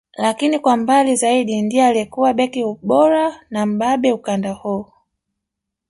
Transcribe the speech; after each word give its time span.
Lakini 0.13 0.59
kwa 0.59 0.77
mbali 0.77 1.15
zaidi 1.15 1.61
ndiye 1.61 1.85
aliyekuwa 1.85 2.33
beki 2.33 2.65
bora 2.83 3.41
na 3.49 3.65
mbabe 3.65 4.11
ukanda 4.11 4.51
huu 4.53 4.85